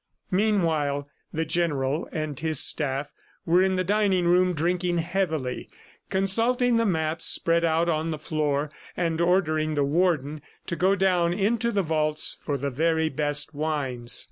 [0.31, 3.13] Meanwhile the General and his staff
[3.45, 5.69] were in the dining room drinking heavily,
[6.09, 11.33] consulting the maps spread out on the floor, and ordering the Warden to go down
[11.33, 14.19] into the vaults for the very best wines.